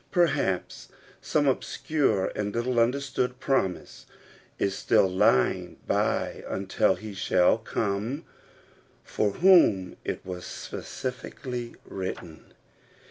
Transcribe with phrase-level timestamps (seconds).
[0.09, 0.89] Perhaps
[1.21, 4.07] some obscure and little understood promise
[4.57, 8.25] is still lying by until he shall come
[9.03, 12.55] for whom it was specially written.